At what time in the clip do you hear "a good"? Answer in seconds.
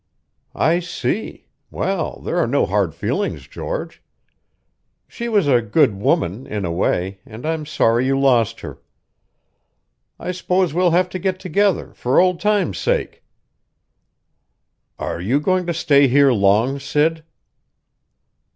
5.47-5.93